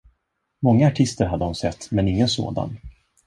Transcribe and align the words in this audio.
Många 0.61 0.87
artister 0.87 1.25
hade 1.25 1.45
hon 1.45 1.55
sett, 1.55 1.91
men 1.91 2.07
ingen 2.07 2.29
sådan. 2.29 2.77